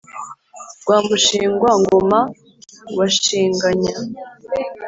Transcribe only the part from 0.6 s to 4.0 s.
rwa mushingwa-ngoma wa shinganya,